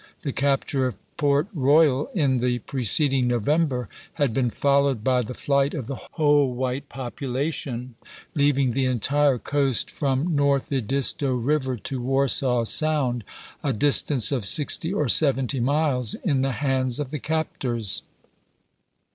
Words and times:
The 0.23 0.33
capture 0.33 0.87
of 0.87 0.95
Port 1.15 1.45
Royal 1.53 2.09
in 2.15 2.37
the 2.39 2.57
pre 2.57 2.83
ceding 2.83 3.27
November 3.27 3.87
had 4.13 4.33
been 4.33 4.49
followed 4.49 5.03
by 5.03 5.21
the 5.21 5.35
flight 5.35 5.75
of 5.75 5.85
the 5.85 5.99
whole 6.13 6.51
white 6.55 6.89
population, 6.89 7.93
leaving 8.33 8.71
the 8.71 8.85
entire 8.85 9.37
coast 9.37 9.91
from 9.91 10.35
North 10.35 10.71
Edisto 10.71 11.33
River 11.33 11.75
to 11.77 12.01
Warsaw 12.01 12.63
Sound, 12.63 13.23
a 13.63 13.73
dis 13.73 14.01
tance 14.01 14.31
of 14.31 14.43
sixty 14.43 14.91
or 14.91 15.07
seventy 15.07 15.59
miles, 15.59 16.15
in 16.15 16.39
the 16.39 16.53
hands 16.53 16.97
of 16.99 17.11
the 17.11 17.19
captors. 17.19 18.01